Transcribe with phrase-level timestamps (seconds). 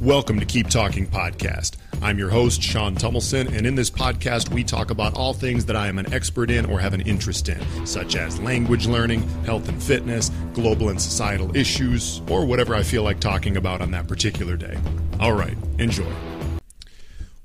[0.00, 1.76] Welcome to Keep Talking Podcast.
[2.00, 5.74] I'm your host, Sean Tumilson, and in this podcast, we talk about all things that
[5.74, 9.68] I am an expert in or have an interest in, such as language learning, health
[9.68, 14.06] and fitness, global and societal issues, or whatever I feel like talking about on that
[14.06, 14.78] particular day.
[15.18, 16.12] All right, enjoy.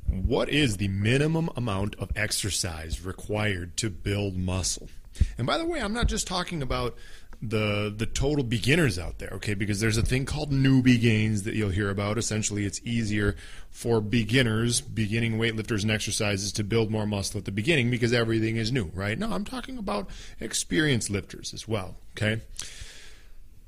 [0.07, 4.89] What is the minimum amount of exercise required to build muscle?
[5.39, 6.95] And by the way, I'm not just talking about
[7.45, 9.53] the the total beginners out there, okay?
[9.53, 12.17] Because there's a thing called newbie gains that you'll hear about.
[12.17, 13.35] Essentially, it's easier
[13.69, 18.55] for beginners, beginning weightlifters and exercises to build more muscle at the beginning because everything
[18.55, 19.19] is new, right?
[19.19, 22.41] No, I'm talking about experienced lifters as well, okay?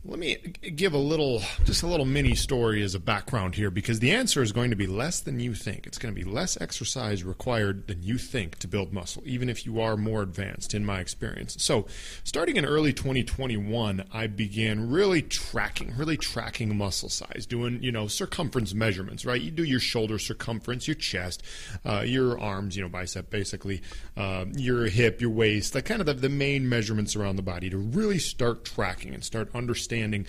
[0.08, 4.00] Let me give a little, just a little mini story as a background here because
[4.00, 5.88] the answer is going to be less than you think.
[5.88, 9.66] It's going to be less exercise required than you think to build muscle, even if
[9.66, 11.55] you are more advanced, in my experience.
[11.60, 11.88] So,
[12.23, 18.08] starting in early 2021, I began really tracking, really tracking muscle size, doing, you know,
[18.08, 19.41] circumference measurements, right?
[19.41, 21.41] You do your shoulder circumference, your chest,
[21.84, 23.82] uh, your arms, you know, bicep basically,
[24.15, 27.71] uh, your hip, your waist, like kind of the, the main measurements around the body
[27.71, 30.26] to really start tracking and start understanding understanding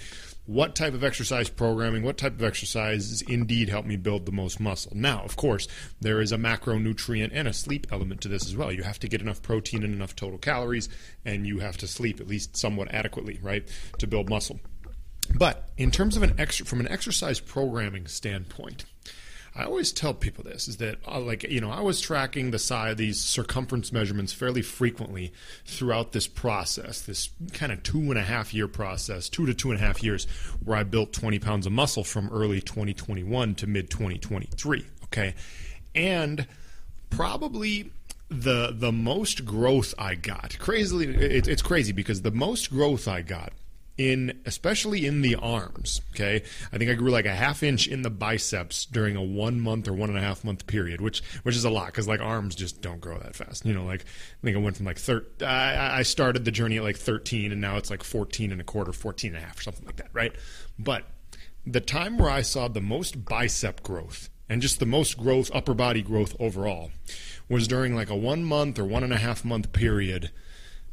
[0.46, 4.60] what type of exercise programming, what type of exercises indeed help me build the most
[4.60, 4.92] muscle.
[4.94, 5.66] Now, of course,
[6.00, 8.70] there is a macronutrient and a sleep element to this as well.
[8.70, 10.88] You have to get enough protein and enough total calories,
[11.24, 14.60] and you have to sleep at least somewhat adequately, right, to build muscle.
[15.36, 18.84] But in terms of an extra, from an exercise programming standpoint,
[19.56, 22.58] I always tell people this is that uh, like you know I was tracking the
[22.58, 25.32] size these circumference measurements fairly frequently
[25.64, 29.70] throughout this process, this kind of two and a half year process, two to two
[29.70, 30.26] and a half years,
[30.64, 34.86] where I built 20 pounds of muscle from early 2021 to mid 2023.
[35.04, 35.34] Okay,
[35.94, 36.46] and
[37.08, 37.90] probably
[38.28, 43.22] the the most growth I got crazily it, it's crazy because the most growth I
[43.22, 43.52] got
[43.98, 46.02] in especially in the arms.
[46.10, 49.60] Okay, I think I grew like a half inch in the biceps during a one
[49.60, 52.20] month or one and a half month period, which which is a lot because like
[52.20, 53.64] arms just don't grow that fast.
[53.64, 56.76] You know, like I think I went from like thir- I, I started the journey
[56.76, 59.58] at like 13 and now it's like 14 and a quarter, 14 and a half,
[59.58, 60.34] or something like that, right?
[60.78, 61.04] But
[61.66, 65.74] the time where I saw the most bicep growth and just the most growth, upper
[65.74, 66.90] body growth overall,
[67.48, 70.30] was during like a one month or one and a half month period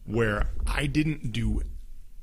[0.05, 1.61] where I didn't do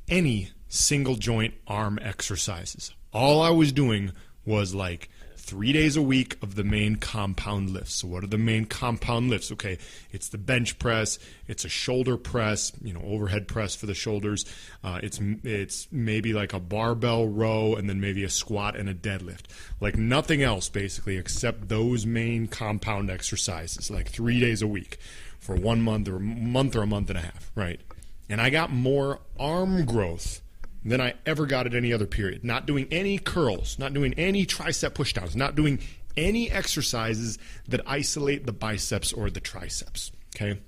[0.09, 2.95] any single joint arm exercises.
[3.13, 4.13] All I was doing
[4.47, 7.97] was like three days a week of the main compound lifts.
[7.97, 9.51] So, what are the main compound lifts?
[9.51, 9.79] Okay,
[10.13, 14.45] it's the bench press, it's a shoulder press, you know, overhead press for the shoulders.
[14.85, 18.95] Uh, it's it's maybe like a barbell row, and then maybe a squat and a
[18.95, 19.47] deadlift.
[19.81, 24.99] Like nothing else, basically, except those main compound exercises, like three days a week
[25.41, 27.81] for one month or a month or a month and a half, right?
[28.29, 30.43] And I got more arm growth
[30.85, 32.45] than I ever got at any other period.
[32.45, 35.81] Not doing any curls, not doing any tricep pushdowns, not doing
[36.17, 40.13] any exercises that isolate the biceps or the triceps.
[40.35, 40.61] Okay.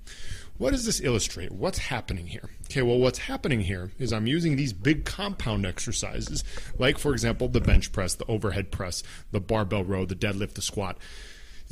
[0.57, 1.51] What does this illustrate?
[1.51, 2.49] What's happening here?
[2.65, 6.43] Okay, well, what's happening here is I'm using these big compound exercises,
[6.77, 10.61] like, for example, the bench press, the overhead press, the barbell row, the deadlift, the
[10.61, 10.97] squat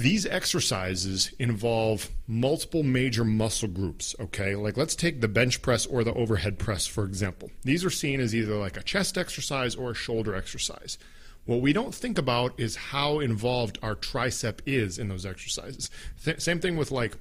[0.02, 4.56] these exercises involve multiple major muscle groups, okay?
[4.56, 7.52] Like let's take the bench press or the overhead press, for example.
[7.64, 10.98] These are seen as either like a chest exercise or a shoulder exercise.
[11.46, 15.90] What we don't think about is how involved our tricep is in those exercises.
[16.24, 17.18] Th- same thing with like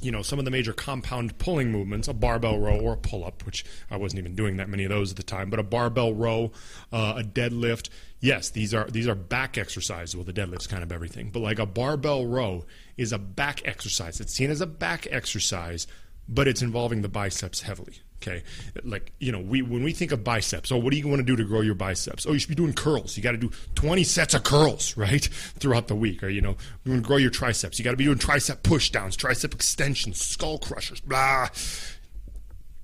[0.00, 3.44] you know some of the major compound pulling movements a barbell row or a pull-up
[3.44, 6.14] which i wasn't even doing that many of those at the time but a barbell
[6.14, 6.50] row
[6.92, 7.88] uh, a deadlift.
[8.20, 10.16] Yes these are these are back exercises.
[10.16, 12.64] Well the deadlift's kind of everything but like a barbell row
[12.96, 14.20] is a back exercise.
[14.20, 15.86] It's seen as a back exercise
[16.28, 18.42] but it's involving the biceps heavily Okay,
[18.82, 21.24] like you know, we when we think of biceps, oh, what do you want to
[21.24, 22.26] do to grow your biceps?
[22.26, 23.16] Oh, you should be doing curls.
[23.16, 26.22] You got to do 20 sets of curls, right, throughout the week.
[26.24, 27.78] Or you know, you want to grow your triceps.
[27.78, 31.48] You got to be doing tricep pushdowns, tricep extensions, skull crushers, blah.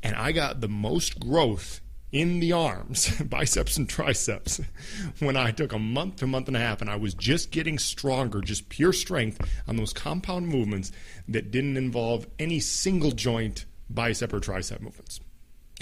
[0.05, 1.81] And I got the most growth
[2.15, 4.61] in the arms, biceps and triceps,
[5.19, 7.51] when I took a month to a month and a half, and I was just
[7.51, 10.93] getting stronger, just pure strength on those compound movements
[11.27, 15.21] that didn't involve any single joint bicep or tricep movements.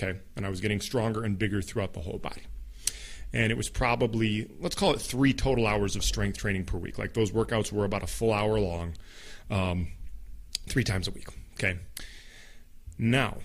[0.02, 0.18] Okay.
[0.36, 2.42] And I was getting stronger and bigger throughout the whole body.
[3.32, 6.98] And it was probably, let's call it three total hours of strength training per week.
[6.98, 8.94] Like those workouts were about a full hour long,
[9.50, 9.88] um,
[10.68, 11.28] three times a week.
[11.54, 11.78] Okay.
[12.98, 13.38] Now,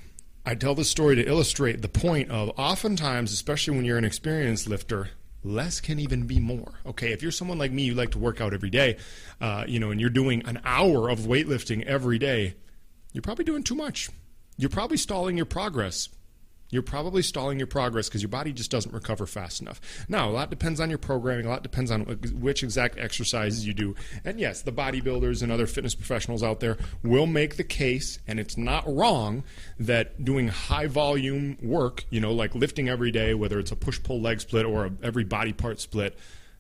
[0.45, 4.67] I tell this story to illustrate the point of oftentimes, especially when you're an experienced
[4.67, 5.09] lifter,
[5.43, 6.73] less can even be more.
[6.85, 8.97] Okay, if you're someone like me, you like to work out every day,
[9.39, 12.55] uh, you know, and you're doing an hour of weightlifting every day,
[13.13, 14.09] you're probably doing too much
[14.57, 16.09] you're probably stalling your progress
[16.69, 19.79] you're probably stalling your progress because your body just doesn't recover fast enough.
[20.09, 22.01] Now, a lot depends on your programming, a lot depends on
[22.33, 23.95] which exact exercises you do.
[24.25, 28.39] And yes, the bodybuilders and other fitness professionals out there will make the case, and
[28.39, 29.43] it's not wrong,
[29.79, 34.01] that doing high volume work, you know, like lifting every day, whether it's a push
[34.01, 36.17] pull leg split or a, every body part split,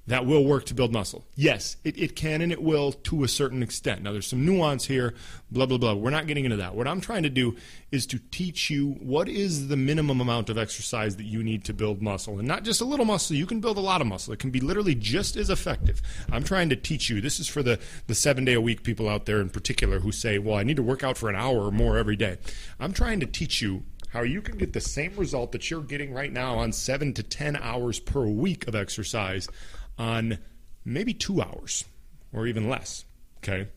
[0.07, 1.25] that will work to build muscle.
[1.35, 4.01] Yes, it, it can and it will to a certain extent.
[4.01, 5.13] Now, there's some nuance here,
[5.51, 5.93] blah, blah, blah.
[5.93, 6.75] We're not getting into that.
[6.75, 7.57] What I'm trying to do
[7.91, 11.73] is to teach you what is the minimum amount of exercise that you need to
[11.73, 12.39] build muscle.
[12.39, 14.33] And not just a little muscle, you can build a lot of muscle.
[14.33, 16.01] It can be literally just as effective.
[16.31, 17.19] I'm trying to teach you.
[17.19, 17.77] This is for the,
[18.07, 20.77] the seven day a week people out there in particular who say, well, I need
[20.77, 22.37] to work out for an hour or more every day.
[22.79, 26.13] I'm trying to teach you how you can get the same result that you're getting
[26.13, 29.49] right now on seven to 10 hours per week of exercise
[29.97, 30.39] on
[30.85, 31.85] maybe two hours
[32.31, 33.05] or even less.
[33.37, 33.67] Okay.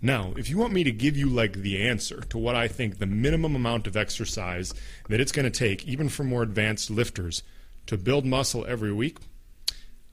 [0.00, 2.98] Now, if you want me to give you like the answer to what I think
[2.98, 4.74] the minimum amount of exercise
[5.08, 7.42] that it's going to take, even for more advanced lifters,
[7.86, 9.18] to build muscle every week,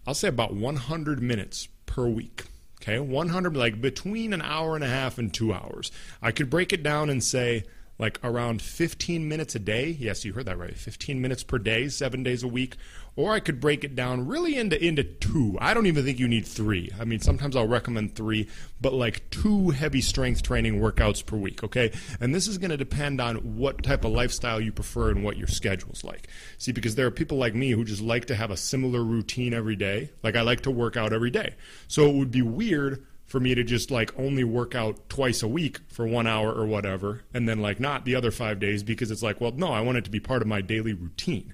[0.05, 2.43] I'll say about 100 minutes per week.
[2.81, 5.91] Okay, 100, like between an hour and a half and two hours.
[6.21, 7.63] I could break it down and say,
[7.99, 9.89] like around 15 minutes a day.
[9.89, 10.75] Yes, you heard that right.
[10.75, 12.77] 15 minutes per day, seven days a week.
[13.17, 15.57] Or I could break it down really into into two.
[15.59, 16.89] I don't even think you need three.
[16.97, 18.47] I mean, sometimes I'll recommend three,
[18.79, 21.61] but like two heavy strength training workouts per week.
[21.61, 21.91] Okay,
[22.21, 25.35] and this is going to depend on what type of lifestyle you prefer and what
[25.35, 26.29] your schedule's like.
[26.57, 29.53] See, because there are people like me who just like to have a similar routine
[29.53, 30.11] every day.
[30.23, 31.55] Like I like to work out every day,
[31.89, 35.47] so it would be weird for me to just like only work out twice a
[35.47, 39.11] week for one hour or whatever, and then like not the other five days because
[39.11, 41.53] it's like, well, no, I want it to be part of my daily routine.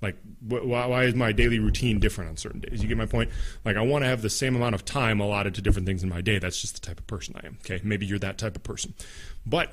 [0.00, 2.80] Like, wh- why is my daily routine different on certain days?
[2.80, 3.30] You get my point?
[3.64, 6.08] Like, I want to have the same amount of time allotted to different things in
[6.08, 6.38] my day.
[6.38, 7.58] That's just the type of person I am.
[7.64, 8.94] Okay, maybe you're that type of person,
[9.44, 9.72] but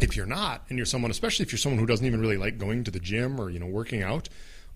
[0.00, 2.58] if you're not, and you're someone, especially if you're someone who doesn't even really like
[2.58, 4.28] going to the gym or you know working out,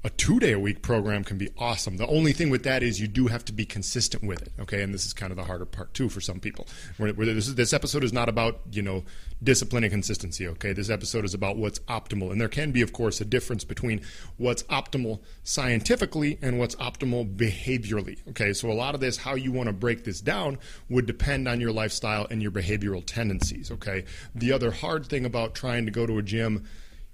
[0.06, 1.96] a two day a week program can be awesome.
[1.96, 4.52] The only thing with that is you do have to be consistent with it.
[4.60, 6.68] Okay, and this is kind of the harder part too for some people.
[6.96, 9.02] Where, where this, this episode is not about you know
[9.42, 10.46] discipline and consistency.
[10.46, 13.64] Okay, this episode is about what's optimal, and there can be, of course, a difference
[13.64, 14.00] between
[14.36, 18.18] what's optimal scientifically and what's optimal behaviorally.
[18.28, 20.56] Okay, so a lot of this, how you want to break this down,
[20.88, 23.72] would depend on your lifestyle and your behavioral tendencies.
[23.72, 24.04] Okay,
[24.36, 26.64] the other hard thing about trying to go to a gym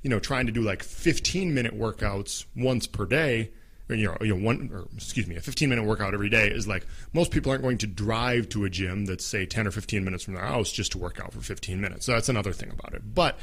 [0.02, 3.50] you know, trying to do like 15 minute workouts once per day,
[3.88, 6.48] or, you know, you know, one, or excuse me, a 15 minute workout every day
[6.48, 9.70] is like most people aren't going to drive to a gym that's say 10 or
[9.70, 12.06] 15 minutes from their house just to work out for 15 minutes.
[12.06, 13.14] So that's another thing about it.
[13.14, 13.38] But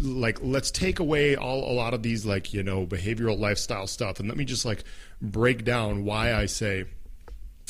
[0.00, 4.20] like, let's take away all a lot of these like you know behavioral lifestyle stuff,
[4.20, 4.84] and let me just like
[5.20, 6.86] break down why I say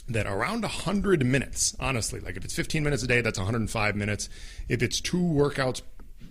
[0.09, 4.29] that around 100 minutes, honestly, like if it's 15 minutes a day, that's 105 minutes.
[4.69, 5.83] If it's two workouts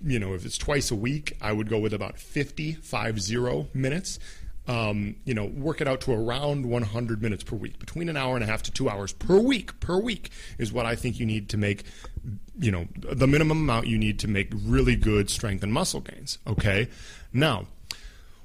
[0.03, 3.67] you know, if it's twice a week, I would go with about 50, five zero
[3.73, 4.19] minutes.
[4.67, 7.79] Um, you know, work it out to around 100 minutes per week.
[7.79, 10.29] Between an hour and a half to two hours per week, per week
[10.59, 11.83] is what I think you need to make,
[12.59, 16.37] you know, the minimum amount you need to make really good strength and muscle gains.
[16.45, 16.89] Okay.
[17.33, 17.65] Now,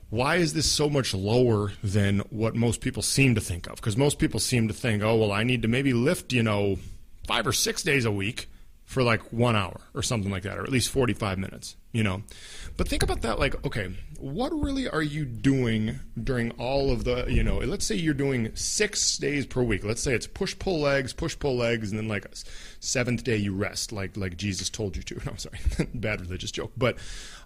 [0.09, 3.77] why is this so much lower than what most people seem to think of?
[3.77, 6.79] Because most people seem to think, oh, well, I need to maybe lift, you know,
[7.27, 8.49] five or six days a week
[8.87, 12.23] for like one hour or something like that, or at least 45 minutes, you know.
[12.77, 17.27] But think about that like, okay, what really are you doing during all of the,
[17.29, 19.85] you know, let's say you're doing six days per week.
[19.85, 22.33] Let's say it's push pull legs, push pull legs, and then like
[22.79, 25.21] seventh day you rest, like like Jesus told you to.
[25.27, 25.59] I'm sorry,
[25.95, 26.71] bad religious joke.
[26.77, 26.97] But,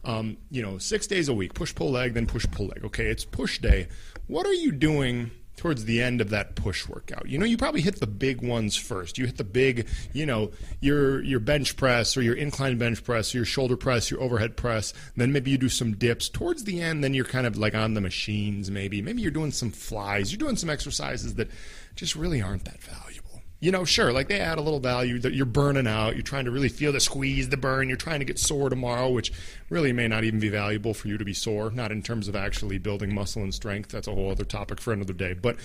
[0.04, 2.84] um, you know, six days a week, push pull leg, then push pull leg.
[2.84, 3.88] Okay, it's push day.
[4.26, 5.30] What are you doing?
[5.60, 7.28] Towards the end of that push workout.
[7.28, 9.18] You know, you probably hit the big ones first.
[9.18, 13.34] You hit the big, you know, your your bench press or your incline bench press,
[13.34, 14.94] or your shoulder press, your overhead press.
[15.16, 16.30] Then maybe you do some dips.
[16.30, 18.70] Towards the end, then you're kind of like on the machines.
[18.70, 20.32] Maybe maybe you're doing some flies.
[20.32, 21.50] You're doing some exercises that
[21.94, 23.29] just really aren't that valuable
[23.60, 26.14] you know, sure, like they add a little value that you're burning out.
[26.14, 27.88] You're trying to really feel the squeeze, the burn.
[27.88, 29.32] You're trying to get sore tomorrow, which
[29.68, 31.70] really may not even be valuable for you to be sore.
[31.70, 33.90] Not in terms of actually building muscle and strength.
[33.90, 35.34] That's a whole other topic for another day.
[35.34, 35.56] But,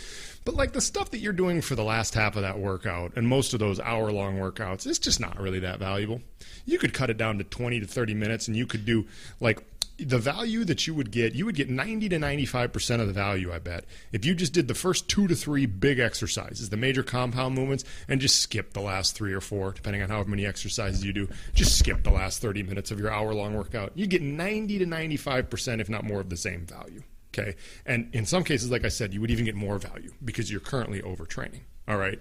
[0.43, 3.25] but like the stuff that you're doing for the last half of that workout and
[3.25, 6.21] most of those hour long workouts, it's just not really that valuable.
[6.65, 9.05] You could cut it down to 20 to 30 minutes and you could do
[9.39, 9.63] like
[9.97, 13.53] the value that you would get, you would get 90 to 95% of the value,
[13.53, 17.03] I bet, if you just did the first two to three big exercises, the major
[17.03, 21.03] compound movements, and just skip the last three or four, depending on how many exercises
[21.03, 21.29] you do.
[21.53, 23.91] Just skip the last 30 minutes of your hour long workout.
[23.95, 27.01] You get 90 to 95%, if not more, of the same value.
[27.33, 27.55] Okay.
[27.85, 30.61] And in some cases, like I said, you would even get more value because you're
[30.61, 31.61] currently overtraining.
[31.87, 32.19] All right.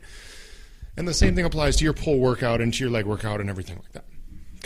[0.96, 3.50] And the same thing applies to your pull workout and to your leg workout and
[3.50, 4.04] everything like that.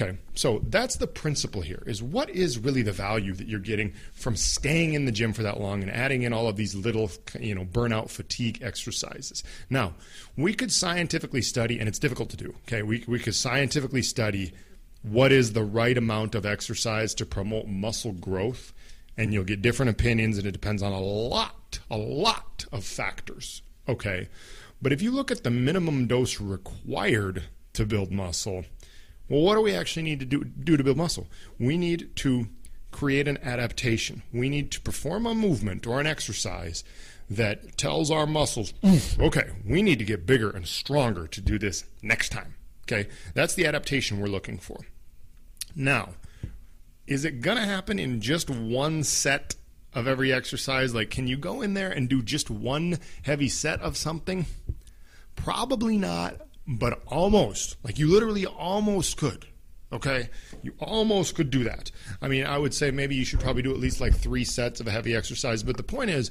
[0.01, 3.95] Okay, so that's the principle here is what is really the value that you're getting
[4.13, 7.11] from staying in the gym for that long and adding in all of these little,
[7.41, 9.43] you know, burnout fatigue exercises.
[9.69, 9.95] Now,
[10.37, 14.53] we could scientifically study, and it's difficult to do, okay, we, we could scientifically study
[15.03, 18.73] what is the right amount of exercise to promote muscle growth,
[19.17, 23.63] and you'll get different opinions, and it depends on a lot, a lot of factors,
[23.89, 24.29] okay?
[24.81, 28.65] But if you look at the minimum dose required to build muscle,
[29.29, 31.27] well, what do we actually need to do, do to build muscle?
[31.59, 32.49] We need to
[32.91, 34.23] create an adaptation.
[34.33, 36.85] We need to perform a movement or an exercise
[37.31, 38.73] that tells our muscles,
[39.21, 42.55] okay, we need to get bigger and stronger to do this next time.
[42.87, 44.79] Okay, that's the adaptation we're looking for.
[45.77, 46.15] Now,
[47.07, 49.57] is it going to happen in just one set
[49.93, 50.95] of every exercise?
[50.95, 54.47] Like, can you go in there and do just one heavy set of something?
[55.37, 57.77] Probably not but almost.
[57.83, 59.47] Like you literally almost could.
[59.91, 60.29] Okay?
[60.63, 61.91] You almost could do that.
[62.21, 64.81] I mean, I would say maybe you should probably do at least like three sets
[64.81, 65.63] of a heavy exercise.
[65.63, 66.31] But the point is,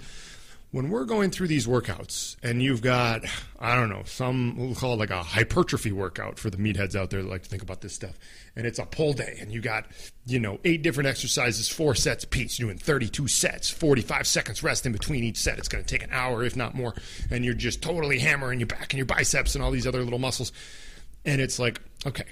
[0.78, 3.26] when we're going through these workouts and you've got,
[3.60, 7.10] I don't know, some we'll call it like a hypertrophy workout for the meatheads out
[7.10, 8.16] there that like to think about this stuff.
[8.56, 9.88] And it's a pull day and you got,
[10.28, 14.92] you know, eight different exercises, four sets apiece, doing 32 sets, 45 seconds rest in
[14.92, 15.58] between each set.
[15.58, 16.94] It's going to take an hour, if not more.
[17.32, 20.20] And you're just totally hammering your back and your biceps and all these other little
[20.20, 20.52] muscles.
[21.26, 22.26] And it's like, okay,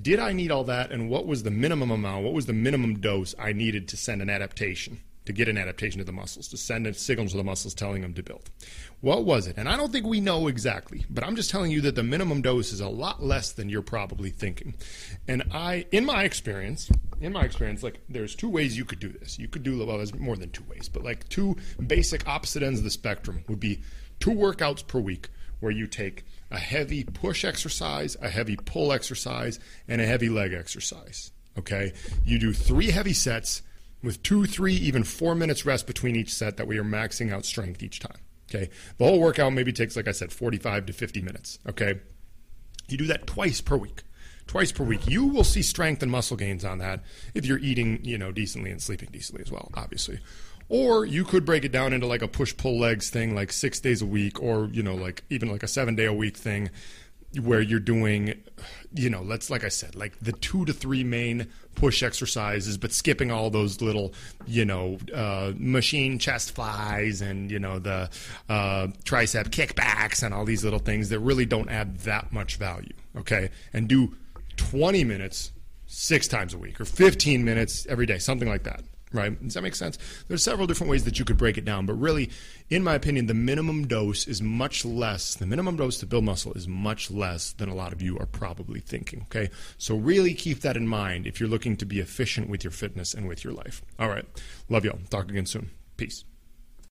[0.00, 0.92] did I need all that?
[0.92, 2.22] And what was the minimum amount?
[2.22, 5.00] What was the minimum dose I needed to send an adaptation?
[5.26, 8.02] To get an adaptation to the muscles, to send a signal to the muscles telling
[8.02, 8.50] them to build.
[9.00, 9.56] What was it?
[9.56, 12.42] And I don't think we know exactly, but I'm just telling you that the minimum
[12.42, 14.74] dose is a lot less than you're probably thinking.
[15.26, 16.90] And I, in my experience,
[17.20, 19.38] in my experience, like there's two ways you could do this.
[19.38, 22.80] You could do well, there's more than two ways, but like two basic opposite ends
[22.80, 23.80] of the spectrum would be
[24.20, 25.28] two workouts per week
[25.60, 30.52] where you take a heavy push exercise, a heavy pull exercise, and a heavy leg
[30.52, 31.32] exercise.
[31.58, 31.92] Okay,
[32.24, 33.62] you do three heavy sets
[34.04, 37.44] with two, three, even four minutes rest between each set that we are maxing out
[37.44, 38.18] strength each time.
[38.50, 38.70] Okay.
[38.98, 41.58] The whole workout maybe takes, like I said, 45 to 50 minutes.
[41.68, 42.00] Okay.
[42.88, 44.02] You do that twice per week.
[44.46, 45.06] Twice per week.
[45.08, 48.70] You will see strength and muscle gains on that if you're eating, you know, decently
[48.70, 50.20] and sleeping decently as well, obviously.
[50.68, 53.80] Or you could break it down into like a push pull legs thing, like six
[53.80, 56.70] days a week, or, you know, like even like a seven day a week thing
[57.40, 58.34] where you're doing,
[58.94, 62.92] you know, let's like I said, like the two to three main push exercises, but
[62.92, 64.14] skipping all those little,
[64.46, 68.10] you know, uh, machine chest flies and you know the
[68.48, 72.94] uh, tricep kickbacks and all these little things that really don't add that much value.
[73.16, 74.16] Okay, and do
[74.56, 75.52] 20 minutes
[75.86, 78.82] six times a week or 15 minutes every day, something like that
[79.14, 79.40] right?
[79.42, 79.98] Does that make sense?
[80.28, 82.30] There's several different ways that you could break it down, but really,
[82.68, 85.34] in my opinion, the minimum dose is much less.
[85.34, 88.26] The minimum dose to build muscle is much less than a lot of you are
[88.26, 89.50] probably thinking, okay?
[89.78, 93.14] So really keep that in mind if you're looking to be efficient with your fitness
[93.14, 93.82] and with your life.
[93.98, 94.26] All right.
[94.68, 94.98] Love y'all.
[95.10, 95.70] Talk again soon.
[95.96, 96.24] Peace.